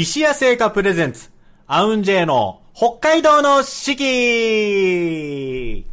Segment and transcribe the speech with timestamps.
[0.00, 1.28] 石屋製菓プレゼンツ、
[1.66, 5.86] アウンジェイの北海道の四季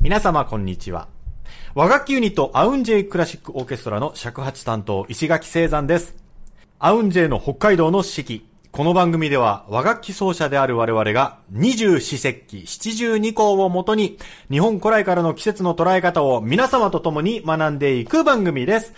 [0.00, 1.08] 皆様こんにちは。
[1.74, 6.16] 和楽器ユニットアウンジェイクラシックオーケストラの尺八担当石垣聖山です。
[6.78, 8.48] アウンジェイの北海道の四季。
[8.72, 14.16] この番組では和楽器奏者である我々が二十四節気七十二項をもとに
[14.50, 18.94] 日本古来からの季節の捉え方を皆様と共に学んでいく番組です。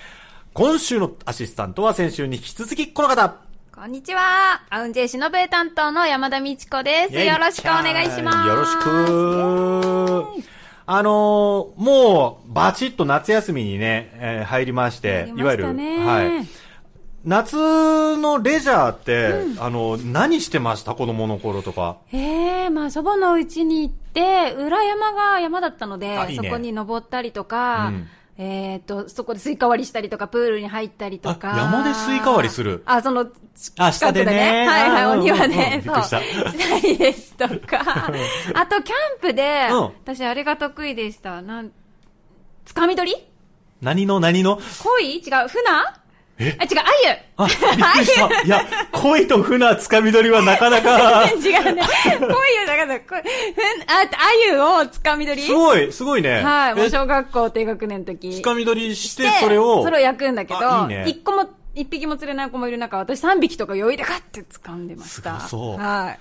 [0.54, 3.47] 今週のアシスタントは先週に引き続きこの方。
[3.80, 4.60] こんにちは。
[4.70, 7.14] アウンジェイシノベイ担当の山田美智子です。
[7.14, 8.48] よろしくお願いします。
[8.48, 10.44] よろしく。
[10.84, 16.46] あのーもう、バチッと夏休みにね、えー入りまして、入りましたねはい。
[17.24, 20.96] 夏のレジャーって、あの、何してました？
[20.96, 21.98] 子供の頃とか。
[22.12, 28.08] ええまあ祖母の家に行って、裏山が山だったので、あいいねそこに登ったりとか、うん
[28.40, 31.54] えっ、と、そこでスイカ割りしたりとか、プールに入ったりとか。
[31.54, 32.84] あ山でスイカ割りする。
[32.86, 33.26] あ、その、
[33.78, 34.64] あ下でね。
[34.64, 35.56] はいはい、お庭うんうんで。
[35.56, 36.08] びっくりした。
[36.08, 36.20] そう。
[36.52, 38.12] したりですとか。
[38.54, 39.80] あと、キャンプで、うん。
[40.04, 41.42] 私あれが得意でした。
[41.42, 41.72] なん、
[42.64, 43.16] つかみ取り？
[43.80, 44.60] 何の何の？
[44.84, 45.64] 鯉違う、船？
[46.40, 46.56] え？
[46.58, 46.70] あ、違う、
[47.36, 48.42] あ、 びっくりした。
[48.42, 51.82] いや、恋と船つかみ取りはなかなか、あゆ違うね。
[52.04, 54.06] 鯉を、だから、こふん、あ、あ
[54.52, 55.46] ゆをつかみ取り？
[55.46, 56.40] すごい、すごいね。
[56.42, 56.90] はい、もうえ？
[56.90, 58.36] 小学校低学年の時。
[58.40, 60.60] つかみ取りしてで、それを、それを焼くんだけど、
[61.06, 65.40] 一個も、一匹も釣れない子もいる中、私三匹とか余裕でガッて掴んでました。
[65.40, 66.16] そうは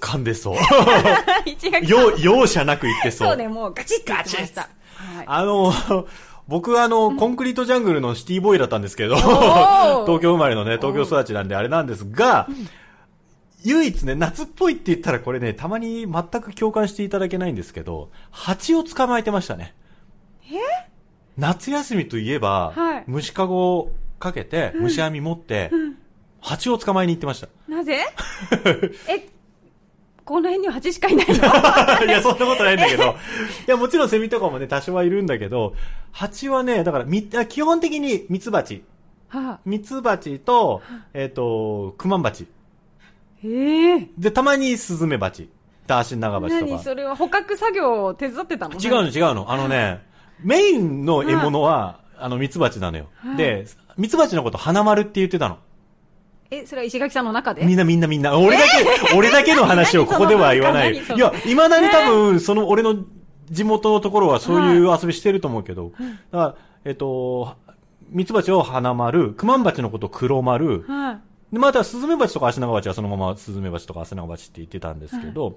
[0.00, 0.56] 掴んでそう。
[2.20, 3.28] 容赦なく言ってそう。
[3.28, 4.62] そうね、もうガチッて言ってました。
[4.62, 5.24] はい。
[5.26, 5.72] あの、
[6.46, 9.18] 僕あの、コンクリートジャングルのシティボーイだったんですけど、ー。
[10.06, 12.48] 東京生まれのね、東京育ちなんであれなんですが、
[13.64, 19.74] 唯一ね、夏っぽいって言ったらこれね、たまに全く共感していただけないんですけど、蜂を捕まえてましたね。
[20.52, 20.56] え？
[21.38, 23.04] 夏休みといえば、はい。
[23.06, 25.70] 虫かごをかけて、虫網持って、
[26.40, 27.48] 蜂を捕まえに行ってました。
[27.66, 28.00] なぜ？
[29.08, 29.28] え、
[30.24, 31.34] この辺には蜂しかいないの？
[32.06, 33.04] いや、そんなことないんだけど。
[33.04, 33.06] い
[33.66, 35.74] や、もちろんセミとかもね、多少はいるんだけど、
[36.12, 38.84] 蜂はね、だから、み、あ基本的にミツバチ。
[39.28, 40.80] はミツバチと、
[41.12, 42.46] えっ、と、クマンバチ。
[43.44, 45.50] ええで、たまにスズメバチ。
[45.86, 46.70] ダーシンナガバチとか。
[46.70, 48.74] 何それは捕獲作業を手伝ってたの？
[48.80, 49.52] 違うの違うの。
[49.52, 50.02] あのね、
[50.40, 53.08] メインの獲物は、あの、ミツバチなのよ。
[53.16, 53.66] はいで、
[53.98, 55.58] ミツバチのこと花丸って言ってたの。
[56.58, 57.64] え、それは石垣さんの中で？
[57.64, 58.38] みんなみんなみんな。
[58.38, 60.94] 俺だけ、俺だけの話をここでは言わない。
[60.94, 62.96] いや、未だに多分、その俺の
[63.50, 65.92] 地元のところはそういう遊びしてると思うけど、
[66.30, 67.56] だから、えっと、
[68.08, 71.18] ミツバチを花丸、クマンバチのこと黒丸、はい。
[71.54, 75.56] で、またスズメバチとかアシナガバチはそのままスズメバチとかアシナガバチって言ってたんですけど、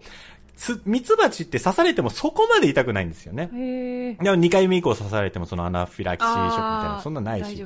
[0.56, 3.48] つミツバチって刺されてもそこまで痛くないんですよね。
[3.48, 6.62] でも2回目以降刺されてもそのアナフィラキシーショックみたい
[6.98, 7.66] な、そんなないし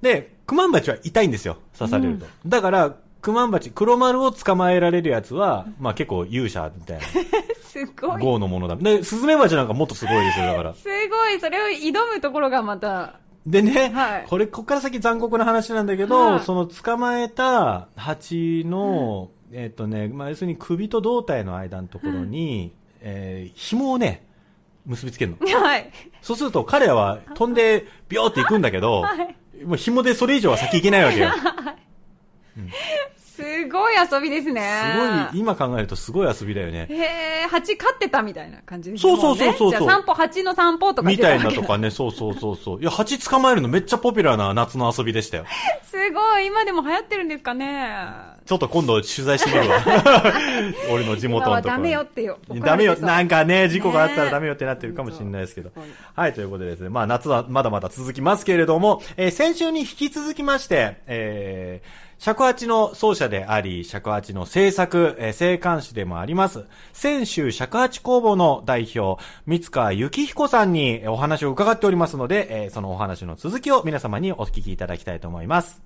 [0.00, 2.26] で、クマンバチは痛いんですよ、刺されると。
[2.46, 7.04] だから、クマンバチ、黒丸を捕まえられるやつは、まあ結構勇者みたいな、
[7.62, 8.22] すごい。
[8.22, 8.76] 豪のものだ。
[8.76, 10.74] で、スズメバチなんかもっとすごいですよ、だから。
[10.78, 14.24] すごい、それを挑むところがまた、でね、はい。
[14.28, 16.40] これ、こっから先残酷な話なんだけど、はい。
[16.40, 24.24] その捕まえた蜂の、えっ、とね、まあ要するに首と胴体の間のところに、えー紐をね、
[24.86, 25.46] 結びつけるの。
[25.60, 25.90] はい。
[26.20, 29.64] そうすると彼らは飛んでビョーって行くんだけど、 はい。
[29.64, 31.30] もう紐でそれ以上は先行けないわけよ。
[33.42, 34.62] すごい遊びですね。
[34.94, 36.86] すごい、今考えるとすごい遊びだよね。
[36.88, 42.80] へえ、蜂飼ってたみたいな感じですそうそうそうそうそうもねじゃあ散歩、蜂の散歩とかみたいなとかね、そうそうそうそう。
[42.80, 45.44] いや、蜂捕まえるのめっちゃポピュラーな夏の遊びでしたよ。
[45.82, 47.96] すごい、今でも流行ってるんですかね。
[48.46, 49.82] ちょっと今度取材してみるわ。
[50.90, 52.38] 俺の地元のところダメよってよ。
[52.48, 52.96] ダメよ。
[52.98, 53.32] なんか。
[53.32, 55.84] かね、事故があったらねダメよってなってるかもしれないですけどそう。
[56.14, 75.82] はい、ということでですね、まあ夏はまだまだ続きますけれども、えー先週に引き続きまして、えー尺八の奏者であり、尺八の制作、えー生還師でもあります、泉州尺八工房の代表、三塚幸彦さんにお話を伺っておりますので、えーそのお話の続きを皆様にお聞きいただきたいと思います。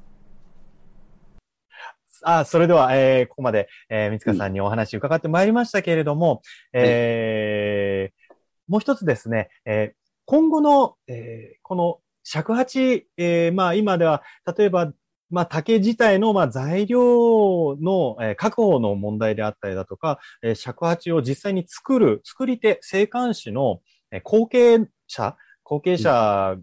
[2.23, 6.43] あ、それでは、えーここまで、えー、三塚さんにお話伺ってまいりましたけれども、
[6.75, 8.35] えー
[8.69, 9.97] もう一つですね、えー
[10.27, 14.23] 今後の、えーこの尺八、えーまあ今では、
[14.55, 14.93] 例えば、
[15.31, 23.81] まあ竹自体の、まあ材料の、えー確保の問題であったりだとか、えー尺八を実際に作る、作り手、生還師の、
[24.11, 26.57] えー後継者、後継者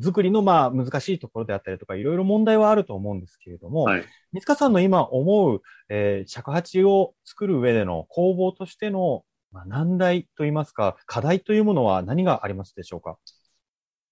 [0.00, 4.04] 作りの、まあ難しいところであったりとか、いろいろ問題はあると思うんですけれども、はい。
[4.32, 13.16] 三塚さんの今思う、えー尺八を作る上での工房としての、まあ、難題といいますか、課題というものは何がありますでしょうか？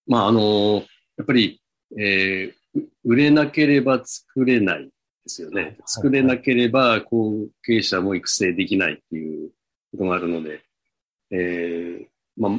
[0.06, 0.80] まあ、あの、や
[1.22, 1.62] っぱり、
[1.98, 2.54] えーう
[3.04, 4.90] 売れなければ作れない。
[5.22, 5.76] ですよね。
[5.86, 9.50] 作れなければ後継者も育成できないっていう
[9.92, 10.62] ことがあるので、
[11.30, 12.06] えー、
[12.36, 12.52] まあ、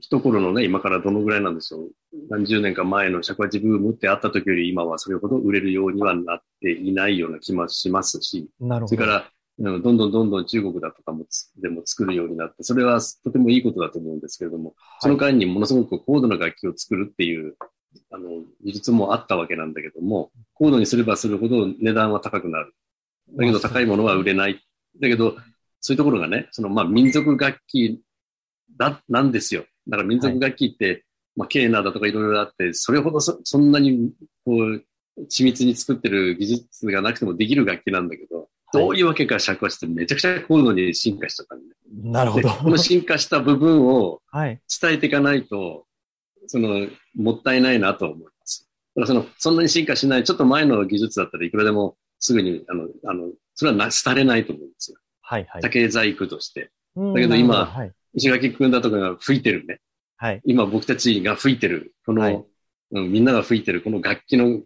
[0.00, 1.90] 一頃のね、今からどのぐらいなんでしょう。
[2.28, 8.96] 何十年か前の尺八ブームってあった時より今はそれほど売れるようにはなっていないような気もしますし、なるほど。
[8.96, 11.24] それから、どんどんどんどん中国だとかも
[11.62, 17.56] でも作るようになって、それはとてもいいことだと思うんですけれども、その間にものすごく高度な楽器を作るっていう、
[18.10, 22.74] あの、技術もあったわけなんだけども、高度にすればするほど値段は高くなる。
[23.36, 24.60] だけど高いものは売れない。
[25.00, 25.36] だけど、
[25.80, 28.00] そういうところがね、そのまあ民族楽器
[28.76, 29.64] だ、なんですよ。
[29.88, 31.02] だから民族楽器って、はい、
[31.36, 34.12] まあケーナだとかいろいろあって、それほどそそんなに
[34.44, 34.84] こう、
[35.30, 41.74] 緻密に作ってる技術がなくてもできる楽器なんだけど、どういうわけか尺八ってめちゃくちゃ高度に進化しちゃったんで。
[42.10, 42.48] なるほど。
[42.48, 45.86] この進化した部分を 伝えていかないと、
[46.46, 48.68] その、もったいないなと思います。
[48.96, 54.98] だからその、そんなに進化しない、ちょっと前の技術だったらいくらでもすぐに、あの、あの、それはな、廃れないと思うんですよ。
[55.22, 55.62] はいはい。
[55.62, 56.70] 竹細工として。
[56.96, 59.80] だけど今、はい、石垣くんだとかが吹いてるね。
[60.16, 60.40] はい。
[60.44, 62.44] 今僕たちが吹いてる、この、はい、
[62.92, 64.62] うん、みんなが吹いてるこの楽器の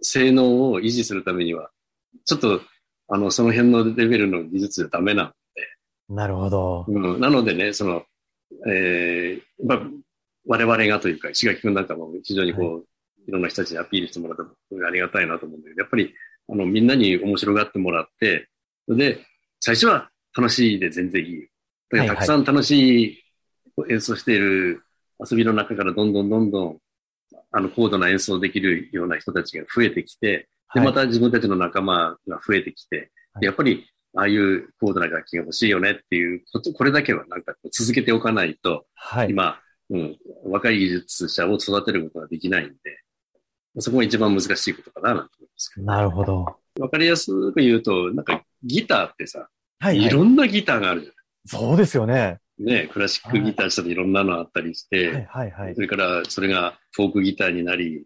[0.00, 1.70] 性能を維持するためには、
[2.24, 2.60] ちょっと、
[3.08, 5.34] あの、その辺のレベルの技術じゃダメなので。
[6.08, 6.84] なるほど。
[6.88, 8.04] うん、なのでね、その、
[8.68, 9.80] えー、まあ、
[10.46, 12.82] 我々がというか、石垣くんなんかも非常にこう、はい、
[13.28, 16.14] いろんな人たちにアピールしてもらったありがたいなと思うんだけど、やっぱり、
[16.48, 18.48] あの、みんなに面白がってもらって、
[18.88, 19.24] で、
[19.60, 21.48] 最初は楽しいで全然いい。
[21.90, 23.24] だからたくさん楽しい
[23.90, 24.82] 演奏している
[25.18, 26.78] 遊びの中からどんどんどんどん、
[27.50, 33.10] あの、高度な演奏できるような人たちが増えてきて、で、また自分たちの仲間が増えてきて、
[33.40, 39.60] やっぱり、ああいう高度な楽器が欲しいよねっていうこと、これだけはなんか続けておかないと、はい、今、
[39.90, 42.74] うん、若い技術者を育てることができないんで、
[43.78, 46.56] そこが一番難しいことかなと思いますなるほど。
[46.78, 49.48] わかりやすく言うと、なんかギターってさ、
[49.78, 51.16] はい、はい、いろんなギターがあるじゃない。
[51.46, 52.38] そうですよね。
[52.58, 58.04] ね、クラシックギターしたらいろんなのあったりして、はいはいはい、それからそれがフォークギターになり、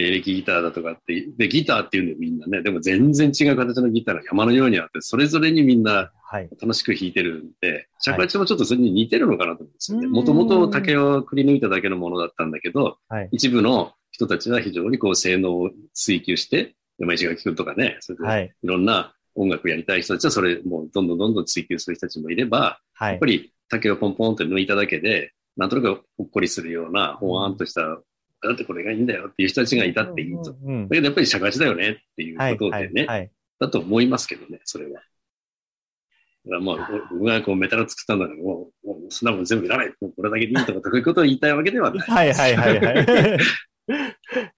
[0.00, 6.12] エレキギターだとかって、で、ギターっていうんでみんなね、でも全然違う形のギターが山のようにあって、それぞれにみんな
[6.60, 10.06] 楽しく弾いてるんで、尺八もちょっとそれに似てるのかなと思うんですよね。
[10.08, 18.66] もともと竹をくり抜いただけのものだったんだけど、はい、一部の人たちは非常にこう性能を追求して、山石垣くんとかね、それでい。
[18.66, 28.00] ろんな音楽やりたい人たちはそれもうどんどんどんどん追求する人たちもいれば、はい、やっぱり竹をポンポンって抜いただけで、なんとなくほっこりするような、ほわんとした、
[28.48, 30.52] だってこれがいいんだよっていう人たちがいたっていいと。
[30.52, 30.56] だ
[30.90, 34.92] けどやっぱり社会だよねっていうことでね、はいはい、だと思いますけどね、それは。
[34.92, 35.04] だか
[36.56, 39.88] らまあ、僕がこうメタル作ったんだけど、もう、もうそんなもん全部いらない。
[40.00, 41.98] もうこれだけでいいとか、そういうことを言いたいわけではない。
[42.06, 43.38] はいはいはいはい。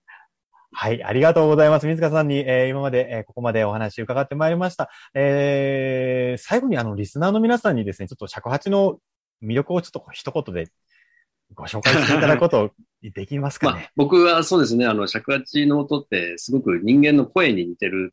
[0.79, 1.87] はい、ありがとうございます。
[1.87, 4.91] 水川さんに、えー、今まで、えー、ここまでお話伺ってまいりました。
[5.15, 8.99] えー、最後にあの、リスナーの皆さんにですね、ちょっと尺八の
[9.43, 10.71] 魅力をちょっと一言で
[11.55, 12.73] ご紹介していただくこと
[13.03, 13.73] できますかね。
[13.81, 18.13] まあ、僕はそうですね、あの、尺八の音ってすごく人間の声に似てる。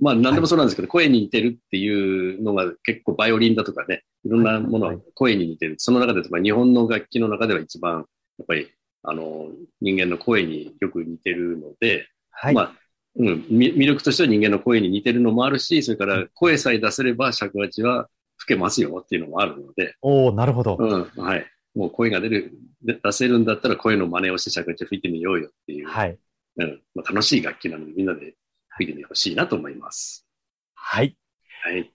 [0.00, 5.74] まあ、何でもそうなんですけど、はい、声に似てるっていうのが結構バイオリンだとかね、いろんなものは声に似てる。
[5.78, 8.06] その中で、まあ、日本の楽器の中では一番、
[8.38, 8.68] やっぱり
[9.02, 9.48] あの、
[9.80, 12.54] 人間の声によく似てるので、はい。
[12.54, 12.72] まあ、
[13.16, 19.94] うん、魅力としては人間の声に似てるのもあるし、それから声さえ出せれば尺八は吹けますよっていうのもあるので。
[20.02, 20.76] おおなるほど。
[20.78, 21.46] うん、はい。
[21.74, 25.88] もう声が出る、出せるんだったら声の真似をして尺八吹いてみようよっていう。
[25.88, 26.18] はい。
[26.56, 26.82] うん。
[26.94, 28.34] まあ、楽しい楽器なのでみんなで
[28.76, 30.26] 吹いてみてほしいなと思います。
[30.74, 31.16] はい。
[31.62, 31.92] はい。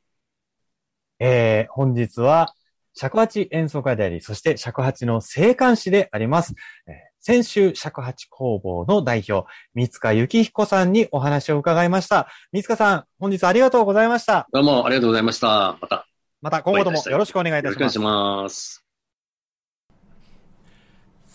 [1.19, 2.53] えー、本日は、
[2.97, 6.53] 尺八演奏会であり、そして尺八の生還師であります。
[6.87, 12.29] えー、先週尺八工房の代表、三塚幸彦さんにお話を伺いました。
[12.53, 14.47] 三塚さん、本日ありがとうございました。
[14.53, 15.77] どうもありがとうございました。
[15.81, 16.07] また。
[16.41, 17.79] また今後ともよろしくお願いいたします。
[17.79, 18.84] よろしくお願いします。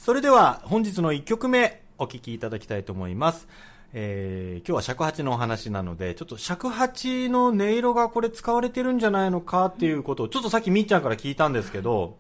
[0.01, 3.47] それでは本日の1曲目お聴きいただきたいと思います。
[3.93, 12.17] えー、今日は尺八のお話なので、ちょっと尺八の音色がこれ使われてるんじゃないのかっていうことを、ちょっとさっきみっちゃんから聞いたんですけど、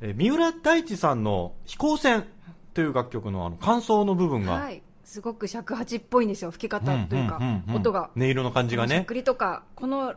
[0.00, 2.28] えー、三浦大知さんの飛行船
[2.74, 7.40] という楽曲のあの感想の部分が、はい、すごく尺八っぽいんですよ、吹き方というか、
[7.74, 8.10] 音が。
[8.16, 8.98] 音色の感じがね。
[8.98, 10.14] しっくりとか、この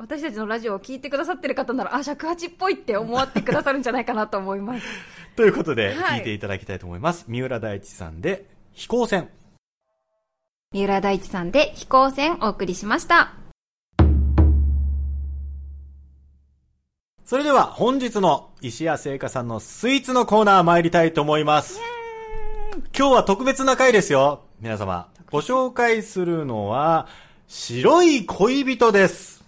[0.00, 4.86] 私たちのラジオを聞いてくださってる方なら、あ、尺八っぽいって思ってくださるんじゃないかなと思います。
[5.36, 7.26] ということで、聞いていただきたいと思います。
[7.28, 9.28] 三浦大知さんで、飛行船。
[10.72, 13.34] 三浦大知さんで飛行船お送りしました。
[17.26, 21.78] それでは本日の石屋製菓さんのスイーツのコーナー参りたいと思います。
[22.96, 24.44] 今日は特別な回ですよ。
[24.60, 25.10] 皆様。
[25.30, 27.06] ご紹介するのは、
[27.48, 29.39] 白い恋人です。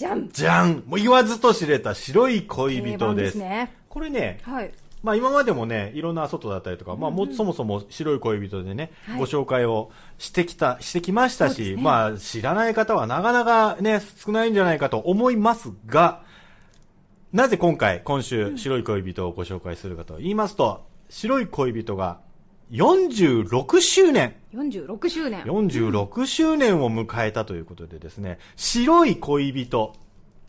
[0.00, 3.24] じゃんじゃんもう言わずと知れた白い恋人で。
[3.24, 3.74] ですすね。
[3.90, 4.72] これね、はい。
[5.02, 16.22] まあ今までもね、いろんな外だったりとか、まあもうそもそも白い恋人でね、はいご紹介をしてきた、してきましたし、ねまあ知らない方はなかなかね、少ないんじゃないかと思いますが、
[17.34, 22.20] なぜ今回、今週、白い恋人をご紹介するかと言いますと、白い恋人が
[22.70, 25.42] 46周年46周年。
[25.44, 29.94] 46周年を迎えたということでですね、白い恋人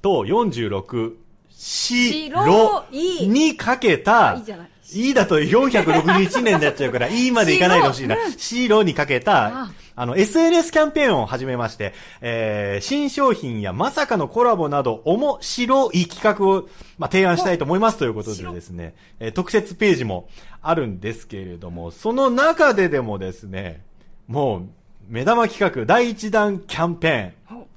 [0.02, 1.14] と46、
[1.52, 4.70] 白にかけた、いいじゃない。
[4.94, 8.18] いいだと461年になっちゃうから、いいまでいかないでほしいな。
[8.38, 20.28] 白にかけたあ、あの、SNS キャンペーンを始めまして、えー、新商品やまさかのコラボなど、面白い企画を、まあ、提案したいと思いますということでですね、えー特設ページも
[20.62, 23.84] あるんですけれども、その中ででもですね、
[24.28, 24.62] もう、
[25.08, 27.68] 目玉企画第1弾キャンペーン、お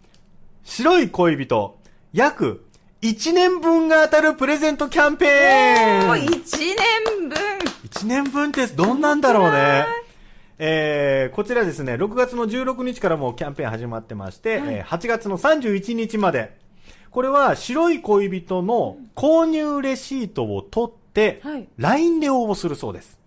[0.65, 1.79] 白い恋人、
[2.13, 2.65] 約
[3.05, 6.11] 1年分が当たるプレゼントキャンペーン。
[6.11, 6.27] 1
[7.19, 7.39] 年分。
[7.91, 10.04] 1年分ってどんなんだろうね。
[10.59, 16.63] えー、こちらですね、6月の16日からもうキャンペーン始まってまして、はいえー8月の31日まで。
[17.11, 23.19] これは白い恋人の購入レシートを取って、はい LINE で応募するそうです。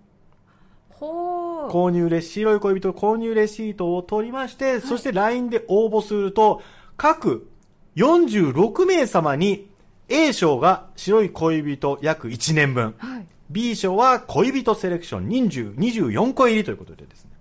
[0.99, 6.61] 購入レシ白い恋人購入レシートを取りまして、そして LINE で応募すると、
[6.97, 7.49] 各
[7.95, 9.69] 46名様に
[10.09, 12.95] A 賞が白い恋人約1年分。
[12.97, 13.27] はい。
[13.49, 17.31] B 賞は恋人セレクション20 24個入りということでですね。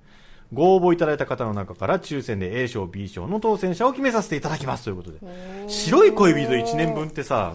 [0.52, 5.18] ご応募いただいた方の中から抽選で A 賞、B 賞の当選者を決めさせていただきますということで。
[5.66, 7.54] 白い恋人1年分ってさ、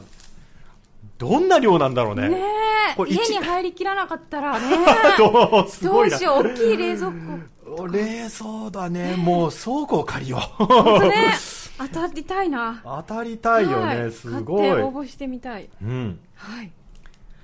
[1.17, 2.29] どんな量なんだろうね。
[2.29, 2.37] ね
[2.93, 4.65] えこれ一家に入りきらなかったらね
[5.17, 6.23] どうすどごいなうし。
[6.25, 9.15] よう大きい冷蔵庫冷蔵だね。
[9.15, 11.07] もう倉庫を借りよう。
[11.07, 11.33] ね
[11.77, 14.01] 当たりたいな当たりたいよね。
[14.01, 14.69] はいすごい。
[14.69, 16.19] 買って応募してみたいうん。
[16.35, 16.71] はい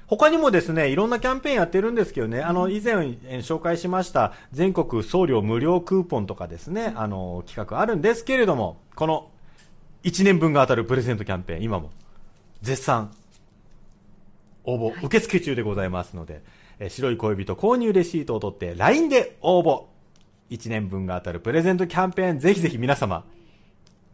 [0.08, 9.30] 他にもですね、いろんなキャンペーンやってるんですけどね、あの、以前えー紹介しました全国送料無料クーポンとかですね、あの、企画あるんですけれども、この
[10.04, 11.92] 1年分が当たるプレゼントキャンペーン、今も
[12.62, 13.12] 絶賛
[14.64, 16.42] 応募、受付中でございますので、
[16.80, 19.86] えー白い恋人購入レシートを取って LINE で応募。
[20.50, 23.26] 1年分が当たるプレゼントキャンペーン、ぜひぜひ皆様、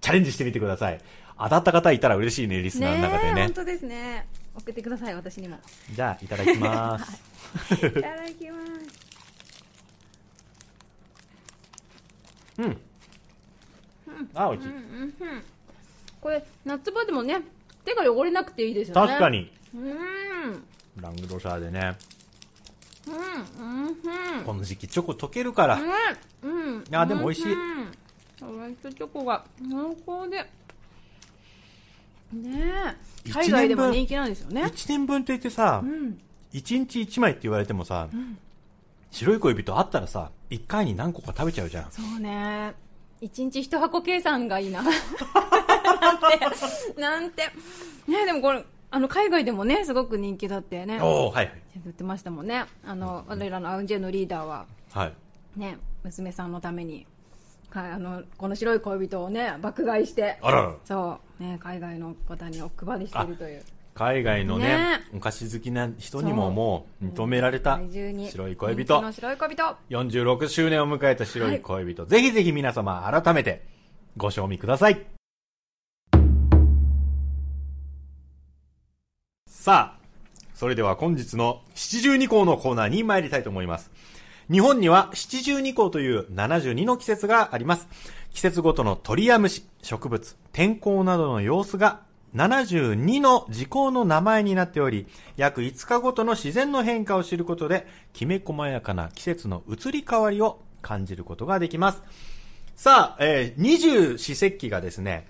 [0.02, 1.00] チャレンジしてみてください。
[1.38, 3.42] 当たった方いたら嬉しいね、リスナーの中でね。
[3.42, 5.58] え本当ですね送ってください私にも
[5.92, 7.22] じゃあ、いただきます。
[7.76, 9.04] いただきます
[12.60, 12.78] うん。
[14.36, 14.74] あ、美味しい。
[16.22, 17.42] これ夏場でもね
[17.84, 19.52] 手が汚れなくていいですよね確かに。
[19.76, 20.64] うん
[21.02, 21.98] ラングドシャーでね。
[23.08, 25.80] うんうんこの時期チョコ溶けるから。
[26.42, 27.92] うんうんあでも美味しいうん
[28.40, 30.50] ホワイトチョコが濃厚で
[32.34, 32.96] ね
[33.32, 34.64] 海外でも人気なんですよね。
[34.64, 36.20] 1年分って言ってさう、ん。
[36.54, 38.10] 1日1枚って言われてもさ、
[39.12, 41.92] 白い恋人あったらさ、1回に何個か食べちゃうじゃん。
[41.92, 42.74] そうね。
[43.22, 44.84] 一日一箱計算がいいな。
[44.84, 44.92] なん
[46.20, 47.02] て。
[47.02, 47.44] なんて。
[48.08, 51.00] ねでもこれあの海外でもねすごく人気だってね。
[51.02, 51.62] おー、はいはい。
[51.84, 52.66] 言ってましたもんね。
[52.86, 54.66] あの我らのアウンジェのリーダーは。
[54.92, 55.14] はい。
[55.56, 57.06] ね娘さんのために。
[57.06, 57.08] か
[57.76, 60.38] あのこの白い恋人をね爆買いして。
[60.42, 60.62] あら。
[60.64, 60.76] ら。
[60.86, 63.64] そう、ね、海外の方にお配りしているという。
[63.96, 65.02] 海外のねね。
[65.16, 67.80] お菓子好きな人にももう認められた
[68.30, 69.12] 白い恋人。
[69.12, 69.76] 白い恋人。
[69.90, 73.64] 46周年を迎えた白い恋人、ぜひぜひ皆様改めて
[74.18, 75.06] ご賞味ください。
[79.64, 80.04] さあ
[80.54, 83.92] それでは本日の七十二項のコーナーに参りたいと思います
[84.52, 87.88] 日本には七十二項という72の季節があります
[88.34, 92.02] 季節ごとの鳥や虫植物天候などの様子が
[92.36, 95.06] 72の時効の名前になっており、
[95.38, 102.02] 約5日ごとの自然の変化を知ることで、きめ細やかな季節の移り変わりを感じることができます。
[102.76, 105.28] さあ、えー、二十四節気がですね、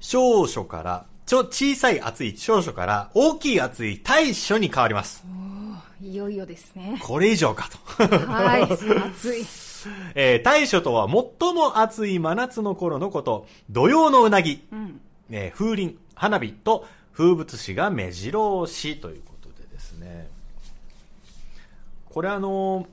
[0.00, 5.24] 小暑から、ちょ、小さい暑い小暑から大きい暑い大暑に変わります。
[6.02, 6.98] いよいよですね。
[7.02, 8.06] これ以上かと。
[8.06, 9.44] はい暑い。
[10.14, 15.00] えー、大暑とは最も暑い真夏の頃のこと、土曜のうなぎ、うん。
[15.30, 20.28] えー風鈴、花火と風物詩が目白押しということでですね。
[22.10, 22.86] これあのー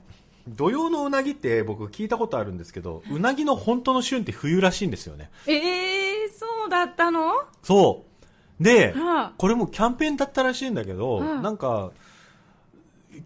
[0.49, 5.29] 土曜のうなぎって僕聞いたことあるんですけど、うなぎの本当の旬って冬らしいんですよね。
[5.45, 5.55] え
[6.23, 7.33] えー、そうだったの？
[7.63, 8.05] そ
[8.59, 8.63] う。
[8.63, 9.31] で、はあ。
[9.37, 11.91] これもキャンペーンだったらしいんだけど、うんなんか、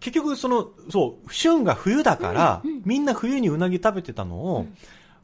[0.00, 4.66] 結局その、そう、旬が冬だから、みんな冬にうなぎ食べてたのを、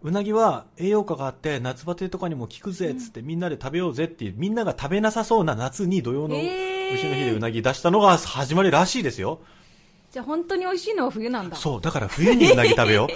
[0.02, 9.40] うなぎは栄養価があって夏バテとかにも効くぜっつってみんなで食べようぜっていうみんなが食べなさそうな夏に土曜の牛の日でうなぎ出したのが始まりらしいですよ。
[10.10, 11.56] じゃあ本当に美味しいのは冬なんだ。
[11.56, 13.08] そう、だから冬にうなぎ食べよ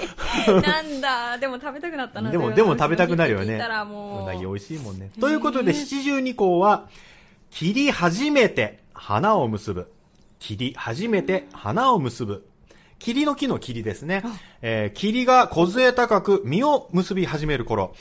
[0.47, 0.53] う。
[0.61, 2.31] なんだ、でも食べたくなったな。
[2.31, 3.55] でも、でも食べたくなるよね。
[3.55, 3.59] う
[4.27, 5.11] なぎ美味しいもんね。
[5.19, 6.89] ということで、七十二項は、
[7.51, 9.91] 切り始めて花を結ぶ。
[10.43, 12.45] 切り始めて花を結ぶ。
[12.99, 14.25] 霧の木の霧ですね。
[14.61, 17.95] えー、霧が梢高く実を結び始める頃。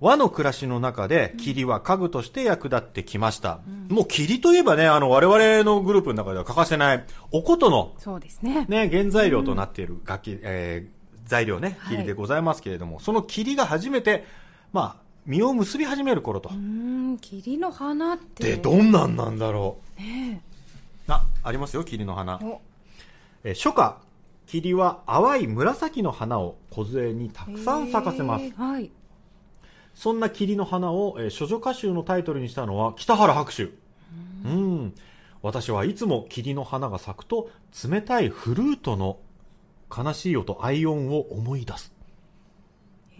[0.00, 3.62] 和の暮らしの中で霧は家具として役立ってきました。
[3.66, 8.64] うん、もう霧といえばね、あの、我々のグループの中では欠かせない、おことの、そうですね。
[8.68, 14.24] ね、原材料となっている楽器、うん、えー、材料ね、霧でございますけれども、はい、その霧が初めて、
[14.72, 16.50] まあ、実を結び始める頃と。
[16.52, 18.44] うん、霧の花って。
[18.44, 20.00] で、どんなんなんだろう。
[20.00, 20.42] ね
[21.08, 22.40] あ、ありますよ、霧の花。
[23.44, 23.96] えー、初夏、
[24.46, 28.50] 霧は淡い紫の花を梢にたくさん咲かせます。
[28.54, 28.90] はい。
[29.94, 33.72] そんな霧の花を、えー、処女歌集のタイトルにしたのは北原白秋。
[34.44, 34.94] うん。
[35.42, 37.50] 私はいつも霧の花が咲くと
[37.88, 39.18] 冷たいフルートの
[39.94, 41.92] 悲しい音、アイオンを思い出す。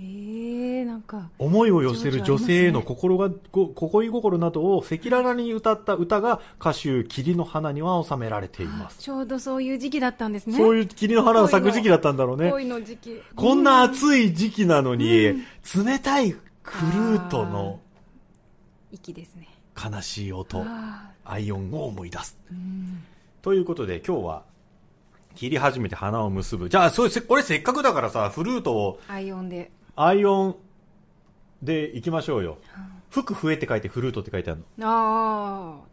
[0.03, 1.31] へえ、なんか。
[1.39, 8.99] 思いを寄せる女性への心が、心心などを赤裸々に歌った歌が歌集霧の花には収められています。
[8.99, 10.57] ちょうどそういう時期だったんですね。
[10.57, 12.51] そういう霧の花が咲く時期だったんだろうね。
[12.51, 13.23] 恋の時期。
[13.37, 15.45] こんな暑い時期なのに、うん、
[15.85, 16.41] 冷たいフ
[16.87, 17.81] ルートの
[18.91, 19.49] 息ですね。
[19.83, 20.65] 悲しい音、
[21.25, 22.39] アイオンを思い出す。
[23.41, 24.43] ということで今日は
[25.35, 26.69] 切り始めて花を結ぶ。
[26.69, 29.01] じゃあ、それ、これせっかくだからさ、フルートを。
[29.09, 29.71] アイオンで。
[29.97, 30.57] アイオン
[31.63, 32.59] で行きましょうよ。
[33.11, 34.89] 服笛って書いてフルートって書いてあるの。
[34.89, 35.93] ああ。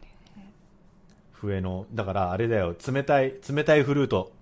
[1.32, 4.32] 笛の、だからあれだよ、冷たい、冷たいフルート。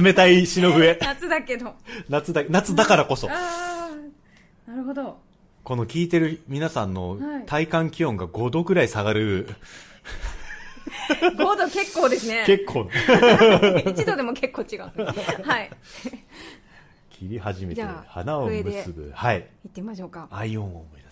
[0.00, 0.98] 冷たい詩の笛。
[1.02, 1.74] 夏だけど。
[2.08, 3.28] 夏だ、夏だからこそ。
[3.30, 4.70] ああ。
[4.70, 5.18] なるほど。
[5.64, 9.48] この聞いてる皆さんの体感気温が5度くらい下がる、
[11.08, 12.44] 5度結構ですね。
[12.46, 12.82] 結構。
[12.92, 14.80] 1度でも結構違う。
[15.42, 15.70] はい。
[17.18, 19.10] 切り始めて花を結ぶ。
[19.14, 19.48] はい。
[19.64, 20.28] 行ってみましょうか。
[20.30, 21.02] アイオンを思い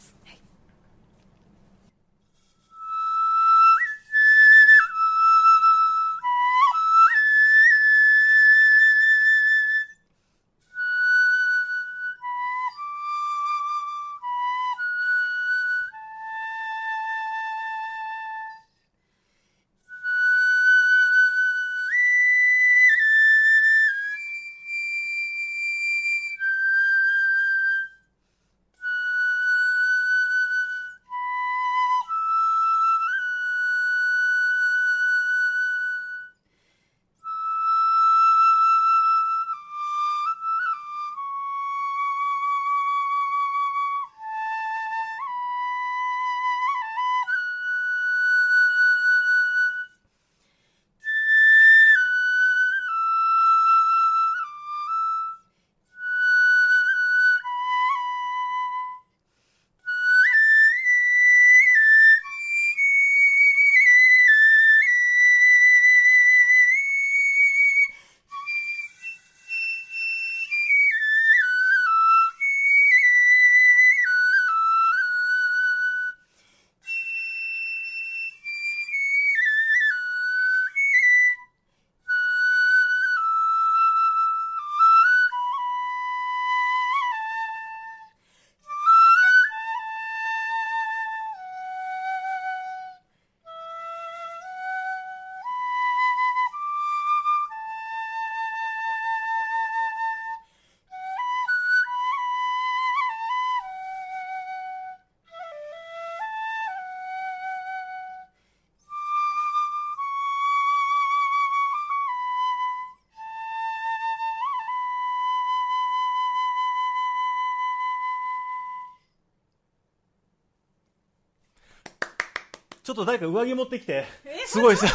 [122.85, 124.05] ちょっと誰か上着持ってきて。
[124.44, 124.87] すごいさ、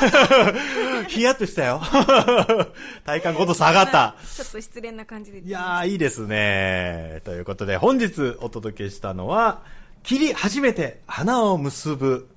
[1.10, 1.82] ヒヤッとしたよ。
[3.04, 4.16] 体感5度下がった。
[4.36, 5.40] ちょっと失恋な感じで。
[5.40, 7.22] いやー、いいですね。
[7.26, 9.64] ということで、本日お届けしたのは、
[10.04, 12.30] 切り初めて花を結ぶ、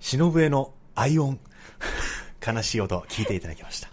[0.00, 1.38] 忍笛のアイオン、
[2.44, 3.88] 悲しい音、聞いていただきました。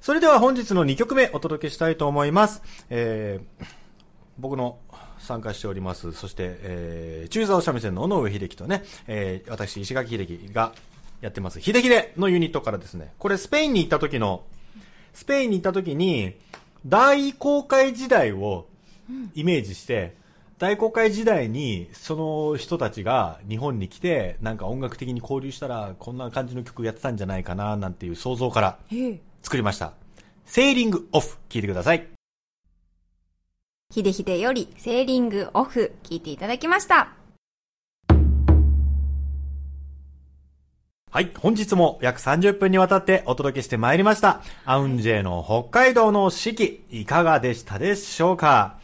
[0.00, 2.62] それでは本日の2曲目お届けしたいと思います。
[2.88, 3.66] えー、
[4.38, 4.78] 僕の
[5.28, 6.12] 参加しております。
[6.12, 10.72] そして、えー、中沢三味線の尾上秀樹とね、えー、私、石垣秀樹が
[11.20, 14.44] やってます、秀秀のユニットからですね、これスペインに行った時の、
[15.12, 16.34] スペインに行った時に、
[16.86, 18.66] 大航海時代を
[19.34, 20.16] イメージして、
[20.58, 28.78] 大航海時代にその人たちが日本に来てなんか音楽的に交流したらこんな感じの曲やってたんじゃないかななんていう想像から
[29.42, 29.92] 作りました。
[30.46, 32.17] セーリングオフ聞いてください。
[33.90, 37.14] ひでひでよりセーリングオフ聞いていただきました。
[41.10, 41.32] はい。
[41.34, 44.42] 本日も約30分にわたってお届けしてまいりました。
[44.66, 48.78] アウンジェの北海道の四季、いかがでしたでしょうか？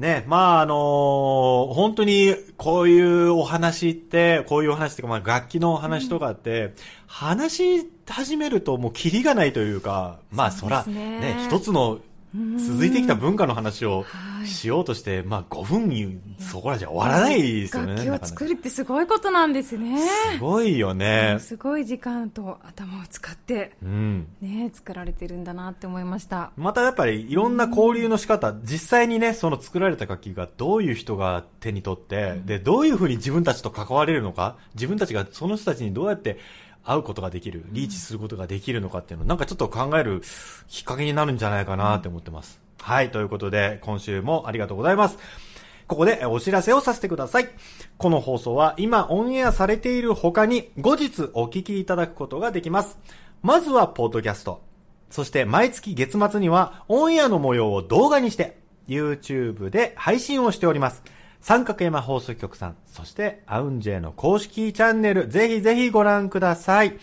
[0.00, 6.72] ね、まああのー、本当にこういうお話って、こういうお話っていうか、まあ楽器のお話とかって、うん、
[7.06, 12.00] 話し始めるともうキリがないというか、まあそら、ね、ね一つの
[12.58, 14.04] 続いてきた文化の話を
[14.44, 18.04] しようとして、まあ5分にそこらじゃ終わらないですよね。
[18.04, 19.98] 楽器を作るってすごいことなんですね。
[20.32, 21.36] すごいよね。
[21.38, 26.50] すごい時間と頭を使って、うん、ね、作られてるんだなって思いました。
[26.56, 36.38] またやっぱりいろんな交流の仕方、実際にね、その作られた楽器がどういう人が手に取って、うん、で、どういうふうに自分たちと関われるのか、自分たちがその人たちにどうやって
[36.84, 40.22] 会うことができる、リーチすることができるのかっていうの、なんかちょっと考える
[40.68, 42.60] きっかけになるんじゃないかなって思ってます。
[42.80, 45.18] はい、ということで、今週もありがとうございます。
[45.86, 47.48] ここでお知らせをさせてください。
[47.98, 52.98] この放送は今オンエアされている他に後日お聞きいただくことができます。
[53.42, 54.62] まずはポッドキャスト。
[55.10, 61.02] そして毎月月末にはオンエアの模様を動画にして YouTube で配信をしております。
[61.44, 66.96] 三角山放送局さん、そしてアウンジェの公式チャンネル、ぜひぜひご覧ください。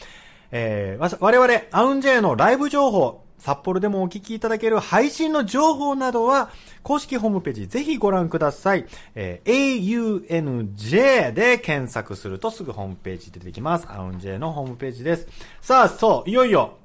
[0.50, 6.50] えー、我々、アウンジェのライブ情報、札幌でもお聞きいただける配信の情報などは、
[6.82, 8.88] 公式ホームページぜひご覧ください。
[9.14, 13.86] えー、aunj で検索するとすぐホームページ出てきます。
[13.92, 15.28] アウンジェのホームページです。
[15.62, 16.80] さあ、そう、いよいよ、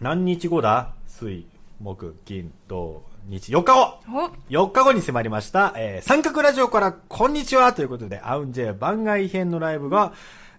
[0.00, 0.94] 何日後だ？
[1.06, 1.44] 水、
[1.78, 4.00] 木、金、土、日、4日後
[4.50, 10.12] !4 日後に迫りました、えー、三角ラジオからこんにちはということで、アウンジェ番外編のライブが、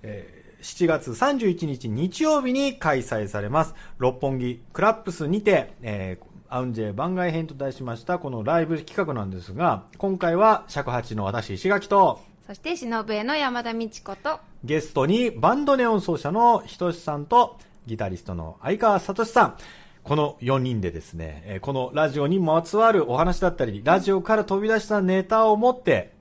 [0.04, 3.76] えー、7月31日日曜日に開催されます。
[3.98, 19.58] 六本木クラップスにて、えー、アウンジェ番外編と題しましたこのライブ企画なんですが、今回は尺八の私石垣と、そして忍笛の山田美智子と、ゲストにバンドネオン奏者のひとしさんと、ギタリストの相川聡さん、
[20.04, 26.14] この4人でですね、えこのラジオにまつわるお話だったり、ラジオから飛び出したネタを持って、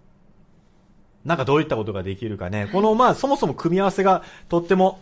[1.25, 5.01] なんかどういったことができるかね、このまあそもそも組み合わせがとっても、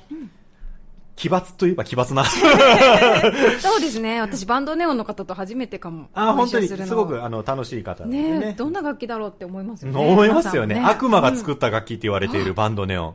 [1.16, 2.22] 奇抜といえば奇抜な
[3.60, 4.20] そうですね。
[4.20, 6.08] 私、バンドネオンの方と初めてかも。
[6.14, 8.54] あ、本当に、すごく、あの、楽しい方ねね。
[8.56, 9.98] どんな楽器だろうって思いますよね。
[10.00, 10.76] 思いますよね。
[10.76, 13.14] ね悪魔が作った楽器って言われているバンドネオン。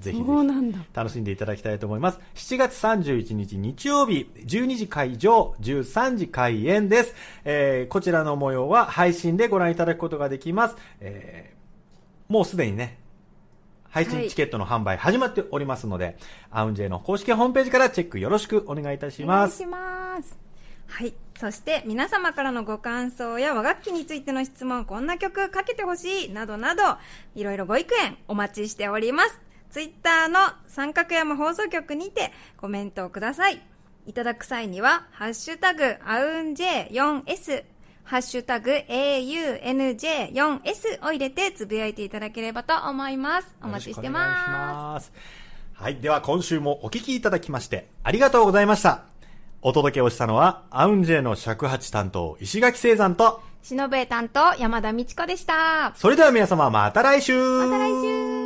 [0.00, 2.20] ぜひぜひ楽しんでいただきたいと思います。
[2.34, 7.14] 7月31日日曜日、12時会場、13時開演です。
[7.44, 10.76] えー、こちらの模様は配信でご覧いただくことができます。
[11.00, 12.98] えー、もうすでにね、
[13.88, 16.16] 配信チケットの販売始まっておりますので、はい、
[16.50, 19.62] アウンジェの公式ホームページからチェックよろしくお願いいたします。
[19.64, 20.38] お願いします。
[20.88, 21.14] はい。
[21.38, 26.82] そして皆様からのご感想や和楽器についての質問、こんな曲かけてほしい、などなど、
[27.34, 29.45] いろいろご意見お待ちしております。
[29.76, 33.60] ツイッターの三角山放送局にてコメントをください。
[34.06, 37.62] いただく際には、ハッシュタグ、アウンジェ 4S、
[38.02, 43.54] ハッシュタグ、AUNJ4S を入れてつぶやいていただければと思います。
[43.62, 45.12] お待ちしてます。
[45.74, 45.96] はい。
[45.96, 49.02] では今週もお聞きいただきまして、ありがとうございました。
[49.60, 55.92] お届けをしたのは、アウンジェの尺八担当、石垣聖山と、忍べ担当、山田美智子でした。
[55.96, 58.45] それでは皆様、また来週また来週